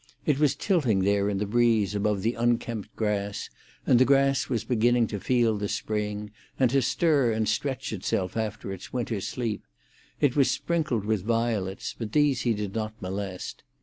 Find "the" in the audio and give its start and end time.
1.37-1.45, 2.23-2.33, 3.99-4.03, 5.55-5.67